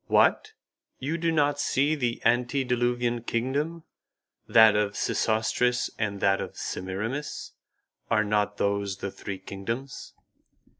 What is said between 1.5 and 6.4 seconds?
see the antediluvian kingdom, that of Sesostris and